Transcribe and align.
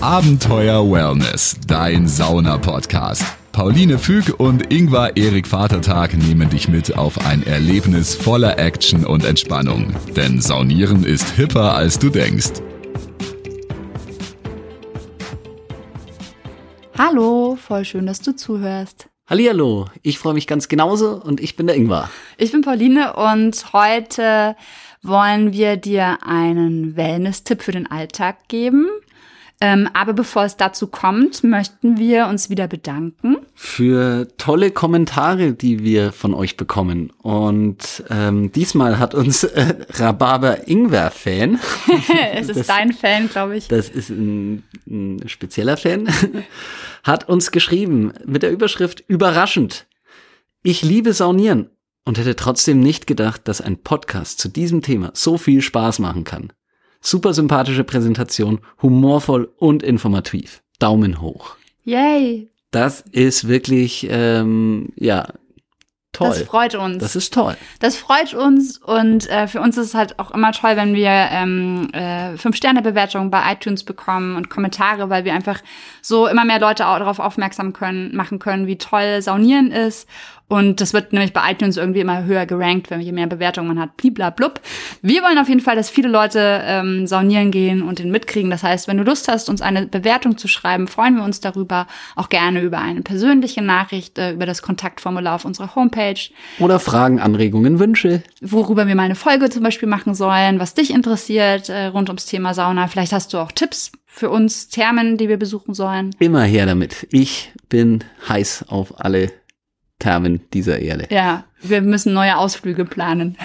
Abenteuer 0.00 0.88
Wellness, 0.88 1.56
dein 1.66 2.06
Sauna-Podcast. 2.06 3.24
Pauline 3.50 3.98
Füg 3.98 4.38
und 4.38 4.72
Ingvar 4.72 5.16
Erik 5.16 5.48
Vatertag 5.48 6.16
nehmen 6.16 6.48
dich 6.48 6.68
mit 6.68 6.96
auf 6.96 7.26
ein 7.26 7.44
Erlebnis 7.44 8.14
voller 8.14 8.60
Action 8.60 9.04
und 9.04 9.24
Entspannung. 9.24 9.92
Denn 10.14 10.40
Saunieren 10.40 11.02
ist 11.02 11.30
hipper, 11.30 11.74
als 11.74 11.98
du 11.98 12.10
denkst. 12.10 12.62
Hallo, 16.96 17.58
voll 17.60 17.84
schön, 17.84 18.06
dass 18.06 18.20
du 18.20 18.36
zuhörst. 18.36 19.08
Hallihallo, 19.28 19.86
ich 20.02 20.20
freue 20.20 20.34
mich 20.34 20.46
ganz 20.46 20.68
genauso 20.68 21.20
und 21.20 21.40
ich 21.40 21.56
bin 21.56 21.66
der 21.66 21.74
Ingvar. 21.74 22.08
Ich 22.36 22.52
bin 22.52 22.62
Pauline 22.62 23.14
und 23.14 23.72
heute 23.72 24.54
wollen 25.02 25.52
wir 25.52 25.76
dir 25.76 26.18
einen 26.24 26.96
Wellness-Tipp 26.96 27.62
für 27.62 27.72
den 27.72 27.90
Alltag 27.90 28.46
geben. 28.46 28.88
Ähm, 29.60 29.88
aber 29.92 30.12
bevor 30.12 30.44
es 30.44 30.56
dazu 30.56 30.86
kommt, 30.86 31.42
möchten 31.42 31.98
wir 31.98 32.28
uns 32.28 32.48
wieder 32.48 32.68
bedanken. 32.68 33.38
Für 33.54 34.28
tolle 34.36 34.70
Kommentare, 34.70 35.52
die 35.52 35.82
wir 35.82 36.12
von 36.12 36.32
euch 36.32 36.56
bekommen. 36.56 37.10
Und 37.22 38.04
ähm, 38.08 38.52
diesmal 38.52 39.00
hat 39.00 39.14
uns 39.14 39.42
äh, 39.42 39.74
Rhabarber 39.94 40.68
Ingwer-Fan. 40.68 41.58
es 42.34 42.48
ist 42.48 42.60
das, 42.60 42.66
dein 42.68 42.92
Fan, 42.92 43.28
glaube 43.28 43.56
ich. 43.56 43.66
Das 43.66 43.88
ist 43.88 44.10
ein, 44.10 44.62
ein 44.86 45.28
spezieller 45.28 45.76
Fan. 45.76 46.08
hat 47.02 47.28
uns 47.28 47.50
geschrieben 47.50 48.12
mit 48.24 48.44
der 48.44 48.52
Überschrift 48.52 49.02
Überraschend. 49.08 49.86
Ich 50.62 50.82
liebe 50.82 51.12
Saunieren 51.12 51.70
und 52.04 52.16
hätte 52.16 52.36
trotzdem 52.36 52.78
nicht 52.78 53.08
gedacht, 53.08 53.48
dass 53.48 53.60
ein 53.60 53.78
Podcast 53.78 54.38
zu 54.38 54.48
diesem 54.48 54.82
Thema 54.82 55.10
so 55.14 55.36
viel 55.36 55.62
Spaß 55.62 55.98
machen 55.98 56.22
kann. 56.22 56.52
Super 57.00 57.32
sympathische 57.32 57.84
Präsentation, 57.84 58.60
humorvoll 58.82 59.52
und 59.56 59.82
informativ. 59.82 60.62
Daumen 60.78 61.20
hoch. 61.20 61.56
Yay! 61.84 62.50
Das 62.70 63.00
ist 63.12 63.48
wirklich, 63.48 64.06
ähm, 64.10 64.90
ja, 64.96 65.26
toll. 66.12 66.28
Das 66.28 66.42
freut 66.42 66.74
uns. 66.74 66.98
Das 66.98 67.16
ist 67.16 67.32
toll. 67.32 67.56
Das 67.80 67.96
freut 67.96 68.34
uns 68.34 68.78
und 68.78 69.28
äh, 69.30 69.46
für 69.48 69.60
uns 69.60 69.76
ist 69.78 69.86
es 69.86 69.94
halt 69.94 70.18
auch 70.18 70.30
immer 70.32 70.52
toll, 70.52 70.76
wenn 70.76 70.94
wir 70.94 71.08
ähm, 71.08 71.88
äh, 71.92 72.36
Fünf-Sterne-Bewertungen 72.36 73.30
bei 73.30 73.52
iTunes 73.52 73.84
bekommen 73.84 74.36
und 74.36 74.50
Kommentare, 74.50 75.08
weil 75.08 75.24
wir 75.24 75.32
einfach 75.32 75.60
so 76.02 76.26
immer 76.26 76.44
mehr 76.44 76.60
Leute 76.60 76.86
auch 76.86 76.98
darauf 76.98 77.20
aufmerksam 77.20 77.72
können, 77.72 78.14
machen 78.14 78.38
können, 78.38 78.66
wie 78.66 78.76
toll 78.76 79.22
Saunieren 79.22 79.70
ist 79.70 80.06
und 80.48 80.80
das 80.80 80.94
wird 80.94 81.12
nämlich 81.12 81.34
bei 81.34 81.52
iTunes 81.52 81.76
irgendwie 81.76 82.00
immer 82.00 82.24
höher 82.24 82.46
gerankt, 82.46 82.90
wenn 82.90 83.02
je 83.02 83.12
mehr 83.12 83.26
Bewertungen 83.26 83.68
man 83.68 83.78
hat. 83.78 83.98
Bliblablub. 83.98 84.60
Wir 85.02 85.22
wollen 85.22 85.38
auf 85.38 85.48
jeden 85.48 85.60
Fall, 85.60 85.76
dass 85.76 85.90
viele 85.90 86.08
Leute 86.08 86.62
ähm, 86.64 87.06
saunieren 87.06 87.50
gehen 87.50 87.82
und 87.82 87.98
den 87.98 88.10
mitkriegen. 88.10 88.50
Das 88.50 88.62
heißt, 88.62 88.88
wenn 88.88 88.96
du 88.96 89.04
Lust 89.04 89.28
hast, 89.28 89.50
uns 89.50 89.60
eine 89.60 89.86
Bewertung 89.86 90.38
zu 90.38 90.48
schreiben, 90.48 90.88
freuen 90.88 91.16
wir 91.16 91.22
uns 91.22 91.40
darüber. 91.40 91.86
Auch 92.16 92.30
gerne 92.30 92.62
über 92.62 92.78
eine 92.78 93.02
persönliche 93.02 93.60
Nachricht, 93.60 94.18
äh, 94.18 94.32
über 94.32 94.46
das 94.46 94.62
Kontaktformular 94.62 95.34
auf 95.34 95.44
unserer 95.44 95.74
Homepage. 95.74 96.18
Oder 96.58 96.78
Fragen, 96.78 97.20
Anregungen, 97.20 97.78
Wünsche. 97.78 98.22
Worüber 98.40 98.86
wir 98.86 98.94
mal 98.94 99.02
eine 99.02 99.16
Folge 99.16 99.50
zum 99.50 99.62
Beispiel 99.62 99.88
machen 99.88 100.14
sollen, 100.14 100.60
was 100.60 100.72
dich 100.72 100.94
interessiert 100.94 101.68
äh, 101.68 101.86
rund 101.86 102.08
ums 102.08 102.24
Thema 102.24 102.54
Sauna. 102.54 102.88
Vielleicht 102.88 103.12
hast 103.12 103.34
du 103.34 103.38
auch 103.38 103.52
Tipps 103.52 103.92
für 104.06 104.30
uns, 104.30 104.68
Thermen, 104.68 105.18
die 105.18 105.28
wir 105.28 105.36
besuchen 105.36 105.74
sollen. 105.74 106.16
Immer 106.18 106.42
her 106.44 106.64
damit. 106.64 107.06
Ich 107.10 107.52
bin 107.68 108.02
heiß 108.28 108.64
auf 108.68 109.04
alle 109.04 109.30
Termen 109.98 110.40
dieser 110.52 110.78
Erde. 110.78 111.06
Ja, 111.10 111.44
wir 111.60 111.82
müssen 111.82 112.12
neue 112.12 112.36
Ausflüge 112.36 112.84
planen. 112.84 113.36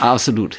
Absolut. 0.00 0.58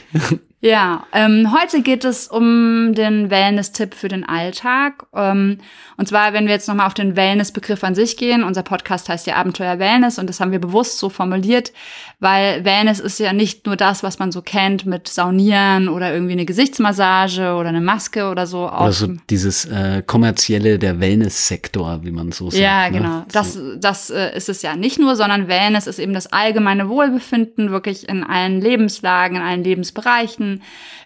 Ja, 0.67 1.05
ähm, 1.13 1.53
heute 1.57 1.81
geht 1.81 2.03
es 2.03 2.27
um 2.27 2.93
den 2.93 3.29
Wellness-Tipp 3.29 3.93
für 3.93 4.09
den 4.09 4.27
Alltag. 4.27 5.05
Ähm, 5.15 5.59
und 5.95 6.09
zwar, 6.09 6.33
wenn 6.33 6.45
wir 6.45 6.53
jetzt 6.53 6.67
nochmal 6.67 6.87
auf 6.87 6.93
den 6.93 7.15
Wellness-Begriff 7.15 7.85
an 7.85 7.95
sich 7.95 8.17
gehen. 8.17 8.43
Unser 8.43 8.63
Podcast 8.63 9.07
heißt 9.07 9.27
ja 9.27 9.37
Abenteuer 9.37 9.79
Wellness 9.79 10.19
und 10.19 10.27
das 10.27 10.41
haben 10.41 10.51
wir 10.51 10.59
bewusst 10.59 10.99
so 10.99 11.07
formuliert, 11.07 11.71
weil 12.19 12.65
Wellness 12.65 12.99
ist 12.99 13.17
ja 13.17 13.31
nicht 13.31 13.65
nur 13.65 13.77
das, 13.77 14.03
was 14.03 14.19
man 14.19 14.33
so 14.33 14.41
kennt 14.41 14.85
mit 14.85 15.07
Saunieren 15.07 15.87
oder 15.87 16.11
irgendwie 16.13 16.33
eine 16.33 16.43
Gesichtsmassage 16.43 17.53
oder 17.53 17.69
eine 17.69 17.79
Maske 17.79 18.29
oder 18.29 18.45
so. 18.45 18.69
Oder 18.69 18.91
so 18.91 19.07
dieses 19.29 19.63
äh, 19.65 20.03
kommerzielle, 20.05 20.79
der 20.79 20.99
Wellness-Sektor, 20.99 22.01
wie 22.03 22.11
man 22.11 22.33
so 22.33 22.49
sagt. 22.49 22.61
Ja, 22.61 22.89
ne? 22.89 22.97
genau. 22.97 23.09
Ne? 23.19 23.25
Das, 23.31 23.57
das 23.79 24.09
äh, 24.09 24.35
ist 24.35 24.49
es 24.49 24.63
ja 24.63 24.75
nicht 24.75 24.99
nur, 24.99 25.15
sondern 25.15 25.47
Wellness 25.47 25.87
ist 25.87 25.99
eben 25.99 26.13
das 26.13 26.27
allgemeine 26.27 26.89
Wohlbefinden, 26.89 27.71
wirklich 27.71 28.09
in 28.09 28.25
allen 28.25 28.59
Lebenslagen, 28.59 29.37
in 29.37 29.43
allen 29.43 29.63
Lebensbereichen 29.63 30.56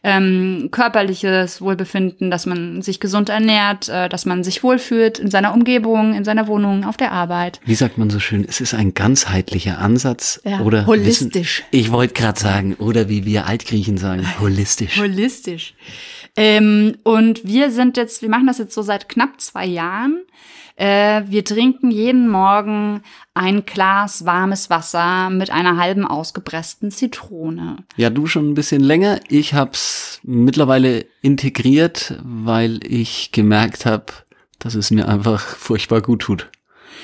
ähm, 0.03 0.69
körperliches 0.71 1.61
Wohlbefinden, 1.61 2.31
dass 2.31 2.45
man 2.45 2.81
sich 2.81 2.99
gesund 2.99 3.29
ernährt, 3.29 3.89
äh, 3.89 4.09
dass 4.09 4.25
man 4.25 4.43
sich 4.43 4.63
wohlfühlt 4.63 5.19
in 5.19 5.29
seiner 5.29 5.53
Umgebung, 5.53 6.13
in 6.13 6.23
seiner 6.23 6.47
Wohnung, 6.47 6.85
auf 6.85 6.97
der 6.97 7.11
Arbeit. 7.11 7.59
Wie 7.65 7.75
sagt 7.75 7.97
man 7.97 8.09
so 8.09 8.19
schön, 8.19 8.45
es 8.47 8.61
ist 8.61 8.73
ein 8.73 8.93
ganzheitlicher 8.93 9.79
Ansatz 9.79 10.41
ja, 10.43 10.61
oder 10.61 10.85
holistisch. 10.85 11.59
Wissen, 11.59 11.67
ich 11.71 11.91
wollte 11.91 12.13
gerade 12.13 12.39
sagen, 12.39 12.75
oder 12.75 13.09
wie 13.09 13.25
wir 13.25 13.47
Altgriechen 13.47 13.97
sagen, 13.97 14.25
holistisch. 14.39 14.97
holistisch. 14.97 15.75
Ähm, 16.35 16.97
und 17.03 17.45
wir 17.45 17.71
sind 17.71 17.97
jetzt, 17.97 18.21
wir 18.21 18.29
machen 18.29 18.47
das 18.47 18.57
jetzt 18.57 18.73
so 18.73 18.81
seit 18.81 19.09
knapp 19.09 19.41
zwei 19.41 19.65
Jahren. 19.65 20.21
Äh, 20.75 21.23
wir 21.27 21.43
trinken 21.43 21.91
jeden 21.91 22.27
Morgen 22.27 23.03
ein 23.33 23.65
Glas 23.65 24.25
warmes 24.25 24.69
Wasser 24.69 25.29
mit 25.29 25.51
einer 25.51 25.77
halben 25.77 26.07
ausgepressten 26.07 26.89
Zitrone. 26.91 27.77
Ja, 27.97 28.09
du 28.09 28.25
schon 28.25 28.49
ein 28.49 28.55
bisschen 28.55 28.81
länger. 28.81 29.19
Ich 29.27 29.53
hab's 29.53 30.19
mittlerweile 30.23 31.05
integriert, 31.21 32.19
weil 32.23 32.79
ich 32.83 33.31
gemerkt 33.31 33.85
habe, 33.85 34.05
dass 34.59 34.75
es 34.75 34.91
mir 34.91 35.07
einfach 35.07 35.41
furchtbar 35.57 36.01
gut 36.01 36.21
tut. 36.21 36.49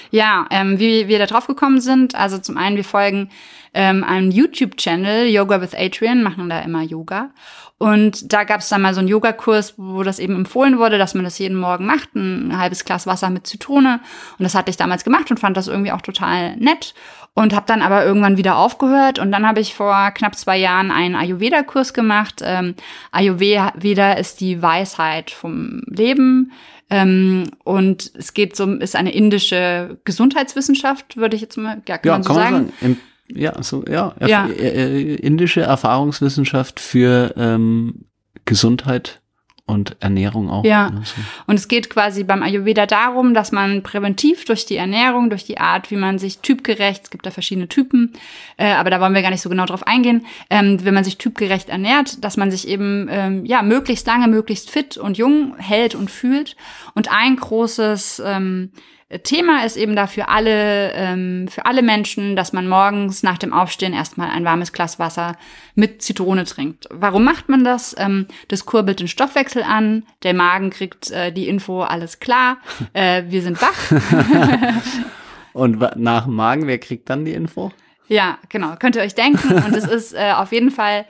Ja, 0.10 0.48
ähm, 0.52 0.80
wie 0.80 1.08
wir 1.08 1.20
da 1.20 1.26
drauf 1.26 1.48
gekommen 1.48 1.82
sind, 1.82 2.16
also 2.16 2.38
zum 2.38 2.58
einen, 2.58 2.78
wir 2.78 2.84
folgen 2.84 3.30
ähm, 3.74 4.04
einem 4.04 4.32
YouTube-Channel, 4.32 5.28
Yoga 5.28 5.62
with 5.62 5.76
Adrian, 5.76 6.24
machen 6.24 6.50
da 6.50 6.62
immer 6.62 6.82
Yoga. 6.82 7.32
Und 7.80 8.34
da 8.34 8.44
gab 8.44 8.62
es 8.62 8.70
dann 8.70 8.82
mal 8.82 8.94
so 8.96 9.00
einen 9.00 9.08
Yogakurs, 9.08 9.76
wo 9.78 10.02
das 10.02 10.18
eben 10.18 10.36
empfohlen 10.36 10.80
wurde, 10.80 10.98
dass 10.98 11.14
man 11.14 11.24
das 11.24 11.38
jeden 11.38 11.58
Morgen 11.58 11.86
macht, 11.86 12.16
ein 12.16 12.58
halbes 12.58 12.86
Glas 12.86 13.06
Wasser 13.06 13.30
mit 13.30 13.46
Zitrone. 13.46 14.00
Und 14.40 14.44
das 14.44 14.56
hatte 14.56 14.72
ich 14.72 14.78
damals 14.78 15.04
gemacht 15.04 15.30
und 15.30 15.40
fand 15.40 15.58
das 15.58 15.68
irgendwie 15.68 15.92
auch 15.92 16.02
total 16.02 16.56
nett. 16.58 16.96
Und 17.36 17.54
habe 17.54 17.68
dann 17.68 17.84
aber 17.84 18.04
irgendwann 18.04 18.38
wieder 18.38 18.58
aufgehört. 18.58 19.20
Und 19.20 19.32
dann 19.32 19.46
habe 19.48 19.60
ich 19.60 19.76
vor 19.76 20.10
knapp 20.10 20.36
zwei 20.36 20.58
Jahren 20.58 20.90
einen 20.90 21.16
Ayurveda-Kurs 21.16 21.94
gemacht. 21.94 22.42
Ähm, 22.44 22.74
Ayurveda 23.12 24.14
ist 24.14 24.42
die 24.42 24.60
Weisheit 24.60 25.30
vom 25.30 25.84
Leben. 25.86 26.52
Ähm, 26.90 27.52
und 27.64 28.12
es 28.16 28.34
geht 28.34 28.56
so, 28.56 28.66
ist 28.74 28.96
eine 28.96 29.14
indische 29.14 30.00
Gesundheitswissenschaft, 30.04 31.18
würde 31.18 31.36
ich 31.36 31.44
jetzt 31.44 31.58
mal, 31.58 31.82
ja, 31.88 32.00
kann 32.00 32.10
ja, 32.10 32.12
man 32.14 32.24
so 32.24 32.30
kann 32.30 32.36
sagen. 32.38 32.56
Man 32.56 32.72
sagen. 32.80 33.02
Ja, 33.30 33.62
so, 33.62 33.84
ja, 33.86 34.16
ja. 34.26 34.48
Äh, 34.48 35.16
indische 35.16 35.62
Erfahrungswissenschaft 35.62 36.80
für 36.80 37.34
ähm, 37.38 38.06
Gesundheit 38.46 39.22
und 39.68 39.98
Ernährung 40.00 40.50
auch. 40.50 40.64
Ja. 40.64 40.90
Ne, 40.90 41.02
so. 41.04 41.16
Und 41.46 41.56
es 41.56 41.68
geht 41.68 41.90
quasi 41.90 42.24
beim 42.24 42.42
Ayurveda 42.42 42.86
darum, 42.86 43.34
dass 43.34 43.52
man 43.52 43.84
präventiv 43.84 44.46
durch 44.46 44.66
die 44.66 44.78
Ernährung, 44.78 45.30
durch 45.30 45.44
die 45.44 45.58
Art, 45.58 45.92
wie 45.92 45.98
man 45.98 46.20
sich 46.20 46.40
typgerecht, 46.40 47.04
es 47.04 47.10
gibt 47.10 47.26
da 47.26 47.32
verschiedene 47.32 47.68
Typen, 47.68 48.14
äh, 48.56 48.72
aber 48.72 48.90
da 48.90 49.02
wollen 49.02 49.14
wir 49.14 49.22
gar 49.22 49.30
nicht 49.30 49.42
so 49.42 49.50
genau 49.50 49.66
drauf 49.66 49.86
eingehen, 49.86 50.26
ähm, 50.50 50.84
wenn 50.86 50.94
man 50.94 51.04
sich 51.04 51.18
typgerecht 51.18 51.68
ernährt, 51.68 52.24
dass 52.24 52.38
man 52.38 52.50
sich 52.50 52.66
eben 52.68 53.10
ähm, 53.12 53.46
ja 53.46 53.62
möglichst 53.62 54.08
lange, 54.08 54.30
möglichst 54.30 54.72
fit 54.72 54.96
und 54.96 55.18
jung 55.18 55.58
hält 55.58 55.96
und 55.96 56.10
fühlt. 56.10 56.56
Und 56.96 57.12
ein 57.12 57.36
großes 57.36 58.22
ähm, 58.26 58.72
Thema 59.24 59.64
ist 59.64 59.78
eben 59.78 59.96
da 59.96 60.06
für 60.06 60.28
alle, 60.28 60.92
ähm, 60.92 61.48
für 61.48 61.66
alle 61.66 61.82
Menschen, 61.82 62.36
dass 62.36 62.52
man 62.52 62.68
morgens 62.68 63.24
nach 63.24 63.38
dem 63.38 63.54
Aufstehen 63.54 63.94
erstmal 63.94 64.30
ein 64.30 64.44
warmes 64.44 64.74
Glas 64.74 65.00
Wasser 65.00 65.38
mit 65.76 66.02
Zitrone 66.02 66.44
trinkt. 66.44 66.88
Warum 66.92 67.24
macht 67.24 67.48
man 67.48 67.64
das? 67.64 67.96
Ähm, 67.98 68.28
das 68.50 68.66
kurbelt 68.66 69.00
den 69.00 69.08
Stoffwechsel 69.08 69.64
an, 69.64 70.04
der 70.24 70.34
Magen 70.34 70.72
kriegt 70.72 71.10
äh, 71.12 71.32
die 71.32 71.48
Info, 71.48 71.84
alles 71.84 72.20
klar, 72.20 72.58
äh, 72.92 73.24
wir 73.30 73.42
sind 73.42 73.62
wach. 73.62 74.82
Und 75.54 75.80
nach 75.96 76.26
dem 76.26 76.36
Magen, 76.36 76.68
wer 76.68 76.78
kriegt 76.78 77.10
dann 77.10 77.24
die 77.24 77.34
Info? 77.34 77.72
Ja, 78.10 78.38
genau, 78.50 78.76
könnt 78.76 78.98
ihr 78.98 79.02
euch 79.02 79.16
denken. 79.16 79.54
Und 79.54 79.74
es 79.76 79.86
ist 79.86 80.14
äh, 80.14 80.34
auf 80.36 80.52
jeden 80.52 80.70
Fall 80.72 81.06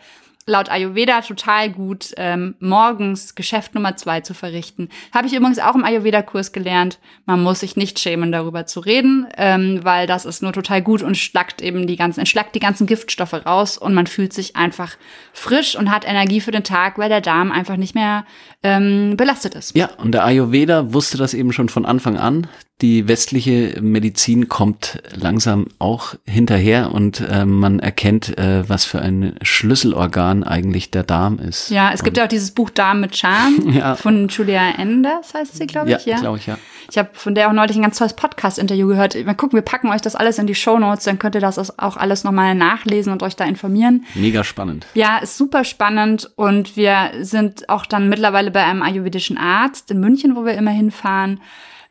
laut 0.47 0.69
Ayurveda 0.69 1.21
total 1.21 1.69
gut, 1.69 2.13
ähm, 2.17 2.55
morgens 2.59 3.35
Geschäft 3.35 3.75
Nummer 3.75 3.97
zwei 3.97 4.21
zu 4.21 4.33
verrichten. 4.33 4.89
Habe 5.13 5.27
ich 5.27 5.33
übrigens 5.33 5.59
auch 5.59 5.75
im 5.75 5.83
Ayurveda-Kurs 5.83 6.53
gelernt. 6.53 6.99
Man 7.25 7.43
muss 7.43 7.59
sich 7.59 7.75
nicht 7.75 7.99
schämen, 7.99 8.31
darüber 8.31 8.65
zu 8.65 8.79
reden, 8.79 9.27
ähm, 9.37 9.81
weil 9.83 10.07
das 10.07 10.25
ist 10.25 10.41
nur 10.41 10.53
total 10.53 10.81
gut 10.81 11.03
und 11.03 11.17
schlackt 11.17 11.61
eben 11.61 11.85
die 11.85 11.97
ganzen, 11.97 12.21
entschlackt 12.21 12.55
die 12.55 12.59
ganzen 12.59 12.87
Giftstoffe 12.87 13.45
raus 13.45 13.77
und 13.77 13.93
man 13.93 14.07
fühlt 14.07 14.33
sich 14.33 14.55
einfach 14.55 14.95
frisch 15.33 15.75
und 15.75 15.91
hat 15.91 16.07
Energie 16.07 16.39
für 16.39 16.51
den 16.51 16.63
Tag, 16.63 16.97
weil 16.97 17.09
der 17.09 17.21
Darm 17.21 17.51
einfach 17.51 17.75
nicht 17.75 17.93
mehr 17.93 18.25
ähm, 18.63 19.15
belastet 19.17 19.53
ist. 19.53 19.75
Ja, 19.75 19.89
und 19.97 20.13
der 20.13 20.23
Ayurveda 20.23 20.93
wusste 20.93 21.17
das 21.17 21.33
eben 21.33 21.51
schon 21.51 21.67
von 21.67 21.85
Anfang 21.85 22.17
an. 22.17 22.47
Die 22.81 23.07
westliche 23.07 23.79
Medizin 23.81 24.49
kommt 24.49 25.01
langsam 25.15 25.65
auch 25.79 26.13
hinterher 26.27 26.91
und 26.91 27.21
äh, 27.21 27.43
man 27.43 27.79
erkennt, 27.79 28.37
äh, 28.37 28.69
was 28.69 28.85
für 28.85 29.01
ein 29.01 29.35
Schlüsselorgan 29.41 30.43
eigentlich 30.43 30.91
der 30.91 31.01
Darm 31.03 31.39
ist. 31.39 31.71
Ja, 31.71 31.91
es 31.91 32.03
gibt 32.03 32.17
ja 32.17 32.25
auch 32.25 32.29
dieses 32.29 32.51
Buch 32.51 32.69
Darm 32.69 33.01
mit 33.01 33.15
Charme 33.17 33.71
Ja. 33.73 33.95
von 33.95 34.27
Julia 34.27 34.75
Enders, 34.77 35.33
heißt 35.33 35.57
sie, 35.57 35.65
glaube 35.65 35.91
ich. 35.91 36.05
Ja, 36.05 36.19
glaube 36.19 36.37
ich, 36.37 36.45
ja. 36.45 36.59
Ich 36.91 36.97
habe 36.99 37.09
von 37.13 37.33
der 37.33 37.49
auch 37.49 37.53
neulich 37.53 37.75
ein 37.77 37.81
ganz 37.81 37.97
tolles 37.97 38.13
Podcast-Interview 38.13 38.87
gehört. 38.87 39.15
Mal 39.25 39.33
gucken, 39.33 39.57
wir 39.57 39.63
packen 39.63 39.89
euch 39.89 40.01
das 40.01 40.15
alles 40.15 40.37
in 40.37 40.45
die 40.45 40.55
Shownotes, 40.55 41.03
dann 41.05 41.17
könnt 41.17 41.33
ihr 41.35 41.41
das 41.41 41.79
auch 41.79 41.97
alles 41.97 42.23
nochmal 42.23 42.53
nachlesen 42.53 43.11
und 43.11 43.23
euch 43.23 43.35
da 43.35 43.43
informieren. 43.45 44.05
Mega 44.13 44.43
spannend. 44.43 44.85
Ja, 44.93 45.17
ist 45.17 45.35
super 45.37 45.63
spannend 45.63 46.31
und 46.35 46.77
wir 46.77 47.09
sind 47.21 47.69
auch 47.69 47.87
dann 47.87 48.07
mittlerweile 48.07 48.51
bei 48.51 48.63
einem 48.63 48.83
ayurvedischen 48.83 49.37
Arzt 49.39 49.89
in 49.89 49.99
München, 49.99 50.35
wo 50.35 50.45
wir 50.45 50.53
immer 50.53 50.71
hinfahren. 50.71 51.39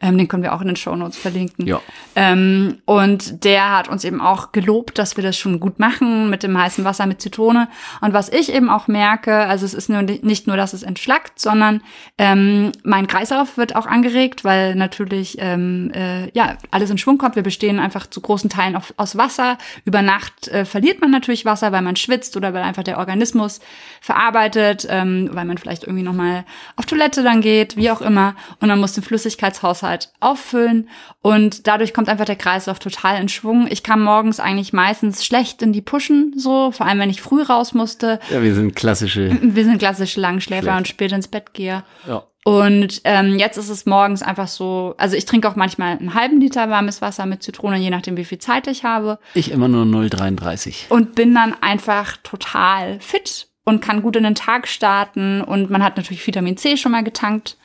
Ähm, 0.00 0.18
den 0.18 0.28
können 0.28 0.42
wir 0.42 0.54
auch 0.54 0.60
in 0.60 0.66
den 0.66 0.76
Shownotes 0.76 1.16
verlinken. 1.16 1.66
Ja. 1.66 1.80
Ähm, 2.14 2.78
und 2.84 3.44
der 3.44 3.76
hat 3.76 3.88
uns 3.88 4.04
eben 4.04 4.20
auch 4.20 4.52
gelobt, 4.52 4.98
dass 4.98 5.16
wir 5.16 5.24
das 5.24 5.36
schon 5.38 5.58
gut 5.58 5.78
machen 5.78 6.28
mit 6.28 6.42
dem 6.42 6.56
heißen 6.58 6.84
Wasser 6.84 7.06
mit 7.06 7.20
Zitrone. 7.20 7.68
Und 8.00 8.12
was 8.12 8.28
ich 8.28 8.52
eben 8.52 8.68
auch 8.68 8.88
merke, 8.88 9.34
also 9.34 9.64
es 9.64 9.74
ist 9.74 9.88
nur, 9.88 10.02
nicht 10.02 10.46
nur, 10.46 10.56
dass 10.56 10.74
es 10.74 10.82
entschlackt, 10.82 11.40
sondern 11.40 11.80
ähm, 12.18 12.72
mein 12.84 13.06
Kreislauf 13.06 13.56
wird 13.56 13.74
auch 13.74 13.86
angeregt, 13.86 14.44
weil 14.44 14.74
natürlich 14.74 15.36
ähm, 15.40 15.90
äh, 15.94 16.30
ja 16.32 16.56
alles 16.70 16.90
in 16.90 16.98
Schwung 16.98 17.18
kommt. 17.18 17.36
Wir 17.36 17.42
bestehen 17.42 17.78
einfach 17.78 18.06
zu 18.06 18.20
großen 18.20 18.50
Teilen 18.50 18.76
auf, 18.76 18.92
aus 18.98 19.16
Wasser. 19.16 19.56
Über 19.84 20.02
Nacht 20.02 20.48
äh, 20.48 20.64
verliert 20.64 21.00
man 21.00 21.10
natürlich 21.10 21.44
Wasser, 21.44 21.72
weil 21.72 21.82
man 21.82 21.96
schwitzt 21.96 22.36
oder 22.36 22.52
weil 22.52 22.62
einfach 22.62 22.84
der 22.84 22.98
Organismus 22.98 23.60
verarbeitet, 24.00 24.86
ähm, 24.90 25.30
weil 25.32 25.46
man 25.46 25.58
vielleicht 25.58 25.84
irgendwie 25.84 26.02
noch 26.02 26.12
mal 26.12 26.44
auf 26.76 26.86
Toilette 26.86 27.22
dann 27.22 27.40
geht, 27.40 27.76
wie 27.76 27.90
auch 27.90 28.02
immer. 28.02 28.34
Und 28.60 28.68
man 28.68 28.78
muss 28.78 28.92
den 28.92 29.02
Flüssigkeitshaushalt 29.02 29.85
auffüllen 30.20 30.88
und 31.22 31.66
dadurch 31.66 31.94
kommt 31.94 32.08
einfach 32.08 32.24
der 32.24 32.36
Kreislauf 32.36 32.78
total 32.78 33.20
in 33.20 33.28
Schwung. 33.28 33.66
Ich 33.70 33.82
kam 33.82 34.02
morgens 34.02 34.40
eigentlich 34.40 34.72
meistens 34.72 35.24
schlecht 35.24 35.62
in 35.62 35.72
die 35.72 35.82
Puschen, 35.82 36.34
so, 36.36 36.70
vor 36.72 36.86
allem 36.86 36.98
wenn 36.98 37.10
ich 37.10 37.22
früh 37.22 37.42
raus 37.42 37.74
musste. 37.74 38.20
Ja, 38.30 38.42
wir 38.42 38.54
sind 38.54 38.74
klassische. 38.74 39.36
Wir 39.42 39.64
sind 39.64 39.78
klassische 39.78 40.20
Langschläfer 40.20 40.62
Schläfer. 40.62 40.76
und 40.76 40.88
spät 40.88 41.12
ins 41.12 41.28
Bett 41.28 41.54
gehe. 41.54 41.82
Ja. 42.06 42.24
Und 42.46 43.00
ähm, 43.02 43.40
jetzt 43.40 43.56
ist 43.56 43.70
es 43.70 43.86
morgens 43.86 44.22
einfach 44.22 44.46
so, 44.46 44.94
also 44.98 45.16
ich 45.16 45.24
trinke 45.24 45.48
auch 45.48 45.56
manchmal 45.56 45.98
einen 45.98 46.14
halben 46.14 46.40
Liter 46.40 46.70
warmes 46.70 47.02
Wasser 47.02 47.26
mit 47.26 47.42
Zitrone, 47.42 47.76
je 47.76 47.90
nachdem, 47.90 48.16
wie 48.16 48.24
viel 48.24 48.38
Zeit 48.38 48.68
ich 48.68 48.84
habe. 48.84 49.18
Ich 49.34 49.50
immer 49.50 49.66
nur 49.66 49.84
0,33. 49.84 50.88
Und 50.88 51.16
bin 51.16 51.34
dann 51.34 51.54
einfach 51.60 52.16
total 52.18 53.00
fit 53.00 53.48
und 53.64 53.80
kann 53.80 54.00
gut 54.00 54.14
in 54.14 54.22
den 54.22 54.36
Tag 54.36 54.68
starten. 54.68 55.40
Und 55.40 55.70
man 55.70 55.82
hat 55.82 55.96
natürlich 55.96 56.24
Vitamin 56.24 56.56
C 56.56 56.76
schon 56.76 56.92
mal 56.92 57.02
getankt. 57.02 57.56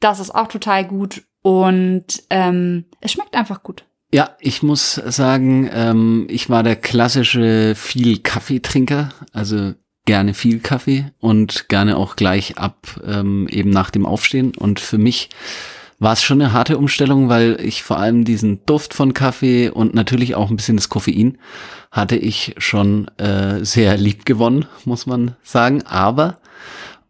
Das 0.00 0.18
ist 0.18 0.34
auch 0.34 0.48
total 0.48 0.84
gut. 0.84 1.22
Und 1.42 2.04
ähm, 2.30 2.84
es 3.00 3.12
schmeckt 3.12 3.34
einfach 3.34 3.62
gut. 3.62 3.84
Ja, 4.12 4.36
ich 4.40 4.62
muss 4.62 4.94
sagen, 4.94 5.68
ähm, 5.72 6.26
ich 6.30 6.48
war 6.48 6.62
der 6.62 6.76
klassische 6.76 7.74
viel 7.74 8.18
Kaffeetrinker, 8.18 9.10
also 9.32 9.74
gerne 10.06 10.32
viel 10.32 10.60
Kaffee 10.60 11.12
und 11.20 11.68
gerne 11.68 11.98
auch 11.98 12.16
gleich 12.16 12.56
ab 12.56 13.00
ähm, 13.06 13.46
eben 13.50 13.68
nach 13.68 13.90
dem 13.90 14.06
Aufstehen. 14.06 14.52
Und 14.56 14.80
für 14.80 14.96
mich 14.96 15.28
war 15.98 16.14
es 16.14 16.22
schon 16.22 16.40
eine 16.40 16.54
harte 16.54 16.78
Umstellung, 16.78 17.28
weil 17.28 17.58
ich 17.60 17.82
vor 17.82 17.98
allem 17.98 18.24
diesen 18.24 18.64
Duft 18.64 18.94
von 18.94 19.12
Kaffee 19.12 19.68
und 19.68 19.94
natürlich 19.94 20.34
auch 20.34 20.48
ein 20.48 20.56
bisschen 20.56 20.76
das 20.76 20.88
Koffein 20.88 21.36
hatte 21.90 22.16
ich 22.16 22.54
schon 22.58 23.08
äh, 23.18 23.64
sehr 23.64 23.96
lieb 23.98 24.24
gewonnen, 24.24 24.66
muss 24.86 25.06
man 25.06 25.36
sagen. 25.42 25.82
Aber 25.84 26.38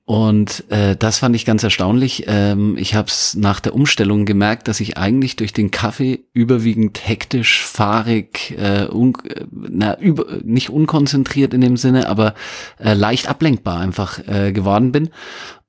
und 0.08 0.64
äh, 0.70 0.96
das 0.96 1.18
fand 1.18 1.36
ich 1.36 1.44
ganz 1.44 1.62
erstaunlich. 1.62 2.24
Ähm, 2.28 2.78
ich 2.78 2.94
habe 2.94 3.08
es 3.08 3.34
nach 3.34 3.60
der 3.60 3.74
Umstellung 3.74 4.24
gemerkt, 4.24 4.66
dass 4.66 4.80
ich 4.80 4.96
eigentlich 4.96 5.36
durch 5.36 5.52
den 5.52 5.70
Kaffee 5.70 6.20
überwiegend 6.32 7.06
hektisch, 7.06 7.62
fahrig, 7.62 8.56
äh, 8.58 8.86
un 8.90 9.12
äh, 9.28 9.44
na, 9.50 9.98
über, 9.98 10.38
nicht 10.42 10.70
unkonzentriert 10.70 11.52
in 11.52 11.60
dem 11.60 11.76
Sinne, 11.76 12.08
aber 12.08 12.32
äh, 12.78 12.94
leicht 12.94 13.28
ablenkbar 13.28 13.80
einfach 13.80 14.18
äh, 14.26 14.52
geworden 14.52 14.92
bin. 14.92 15.10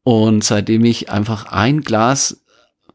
Und 0.04 0.46
seitdem 0.46 0.86
ich 0.86 1.12
einfach 1.12 1.52
ein 1.52 1.82
Glas 1.82 2.42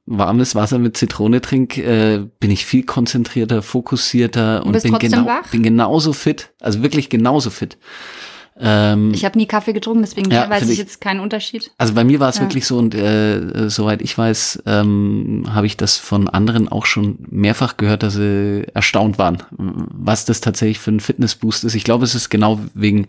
warmes 0.06 0.54
Wasser 0.54 0.78
mit 0.78 0.96
Zitrone 0.96 1.42
trinke, 1.42 1.82
äh, 1.82 2.26
bin 2.40 2.50
ich 2.50 2.64
viel 2.64 2.84
konzentrierter, 2.86 3.60
fokussierter 3.60 4.64
und 4.64 4.82
bin, 4.82 4.98
genau, 4.98 5.26
wach? 5.26 5.50
bin 5.50 5.62
genauso 5.62 6.14
fit, 6.14 6.54
also 6.62 6.82
wirklich 6.82 7.10
genauso 7.10 7.50
fit. 7.50 7.76
Ähm, 8.56 9.12
Ich 9.12 9.24
habe 9.24 9.36
nie 9.36 9.46
Kaffee 9.46 9.72
getrunken, 9.72 10.02
deswegen 10.02 10.30
Ja, 10.30 10.48
weiß 10.48 10.62
ich 10.64 10.70
ich- 10.72 10.78
jetzt 10.78 11.00
keinen 11.00 11.20
Unterschied. 11.20 11.72
also 11.76 11.92
bei 11.92 12.04
mir 12.04 12.20
war 12.20 12.28
es 12.28 12.36
Ja. 12.36 12.42
wirklich 12.42 12.66
so 12.66 12.78
und 12.78 12.94
äh, 12.94 13.68
soweit 13.68 14.00
ich 14.00 14.16
weiß, 14.16 14.62
ähm, 14.66 15.44
habe 15.50 15.66
ich 15.66 15.76
das 15.76 15.96
von 15.96 16.28
anderen 16.28 16.68
auch 16.68 16.86
schon 16.86 17.18
mehrfach 17.30 17.76
gehört, 17.76 18.04
dass 18.04 18.14
sie 18.14 18.64
erstaunt 18.72 19.18
waren, 19.18 19.42
was 19.50 20.24
das 20.24 20.40
tatsächlich 20.40 20.78
für 20.78 20.92
ein 20.92 21.00
Fitnessboost 21.00 21.64
ist. 21.64 21.74
Ich 21.74 21.82
glaube, 21.84 22.04
es 22.04 22.14
ist 22.14 22.30
genau 22.30 22.60
wegen 22.74 23.08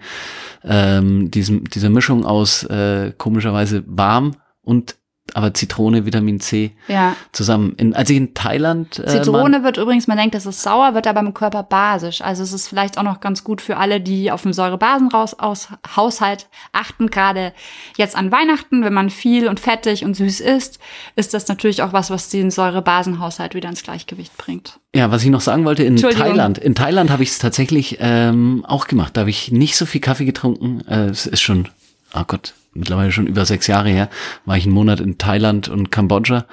ähm, 0.63 1.29
diesem, 1.29 1.65
dieser 1.69 1.89
Mischung 1.91 2.25
aus 2.25 2.63
äh, 2.63 3.13
komischerweise 3.17 3.83
warm 3.85 4.35
und 4.63 4.95
aber 5.35 5.53
Zitrone, 5.53 6.05
Vitamin 6.05 6.39
C 6.39 6.71
Ja. 6.87 7.13
zusammen. 7.33 7.73
In, 7.75 7.93
als 7.93 8.09
ich 8.09 8.15
in 8.15 8.33
Thailand 8.33 8.99
äh, 8.99 9.07
Zitrone 9.07 9.63
wird 9.63 9.75
übrigens, 9.75 10.07
man 10.07 10.17
denkt, 10.17 10.33
das 10.33 10.45
ist 10.45 10.61
sauer, 10.61 10.93
wird 10.95 11.07
aber 11.07 11.19
im 11.19 11.33
Körper 11.33 11.61
basisch. 11.61 12.21
Also 12.21 12.41
es 12.41 12.53
ist 12.53 12.69
vielleicht 12.69 12.97
auch 12.97 13.03
noch 13.03 13.19
ganz 13.19 13.43
gut 13.43 13.59
für 13.61 13.75
alle, 13.75 13.99
die 13.99 14.31
auf 14.31 14.43
den 14.43 14.53
Säurebasenhaushalt 14.53 16.47
achten. 16.71 17.09
Gerade 17.09 17.51
jetzt 17.97 18.15
an 18.15 18.31
Weihnachten, 18.31 18.85
wenn 18.85 18.93
man 18.93 19.09
viel 19.09 19.49
und 19.49 19.59
fettig 19.59 20.05
und 20.05 20.15
süß 20.15 20.39
isst, 20.39 20.79
ist 21.17 21.33
das 21.33 21.49
natürlich 21.49 21.81
auch 21.81 21.91
was, 21.91 22.09
was 22.09 22.29
den 22.29 22.49
Säurebasenhaushalt 22.49 23.55
wieder 23.55 23.67
ins 23.67 23.83
Gleichgewicht 23.83 24.37
bringt. 24.37 24.79
Ja, 24.95 25.11
was 25.11 25.23
ich 25.23 25.29
noch 25.29 25.41
sagen 25.41 25.65
wollte, 25.65 25.83
in. 25.83 25.97
Thailand. 25.97 26.57
In 26.57 26.75
Thailand 26.75 27.11
habe 27.11 27.23
ich 27.23 27.29
es 27.29 27.39
tatsächlich 27.39 27.97
ähm, 27.99 28.63
auch 28.65 28.87
gemacht. 28.87 29.17
Da 29.17 29.21
habe 29.21 29.29
ich 29.29 29.51
nicht 29.51 29.75
so 29.75 29.85
viel 29.85 29.99
Kaffee 29.99 30.23
getrunken. 30.23 30.79
Äh, 30.87 31.07
es 31.07 31.25
ist 31.25 31.41
schon, 31.41 31.67
oh 32.15 32.23
Gott, 32.27 32.53
mittlerweile 32.73 33.11
schon 33.11 33.27
über 33.27 33.45
sechs 33.45 33.67
Jahre 33.67 33.89
her, 33.89 34.09
war 34.45 34.57
ich 34.57 34.65
einen 34.65 34.73
Monat 34.73 34.99
in 34.99 35.17
Thailand 35.17 35.69
und 35.69 35.91
Kambodscha. 35.91 36.45